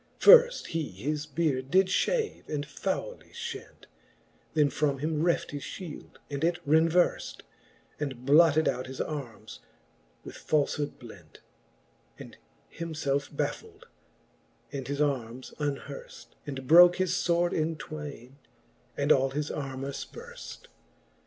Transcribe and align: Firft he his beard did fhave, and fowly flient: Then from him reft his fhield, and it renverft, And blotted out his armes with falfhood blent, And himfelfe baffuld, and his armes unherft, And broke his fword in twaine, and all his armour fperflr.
Firft 0.19 0.65
he 0.69 0.81
his 0.89 1.27
beard 1.27 1.69
did 1.69 1.85
fhave, 1.85 2.49
and 2.49 2.65
fowly 2.65 3.33
flient: 3.33 3.85
Then 4.55 4.71
from 4.71 4.97
him 4.97 5.21
reft 5.21 5.51
his 5.51 5.61
fhield, 5.61 6.17
and 6.27 6.43
it 6.43 6.57
renverft, 6.67 7.41
And 7.99 8.25
blotted 8.25 8.67
out 8.67 8.87
his 8.87 8.99
armes 8.99 9.59
with 10.23 10.33
falfhood 10.33 10.97
blent, 10.97 11.41
And 12.17 12.35
himfelfe 12.75 13.29
baffuld, 13.35 13.83
and 14.71 14.87
his 14.87 15.01
armes 15.01 15.53
unherft, 15.59 16.29
And 16.47 16.65
broke 16.65 16.95
his 16.95 17.11
fword 17.13 17.53
in 17.53 17.75
twaine, 17.75 18.37
and 18.97 19.11
all 19.11 19.29
his 19.29 19.51
armour 19.51 19.91
fperflr. 19.91 20.65